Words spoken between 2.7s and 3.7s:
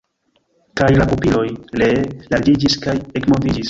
kaj ekmoviĝis.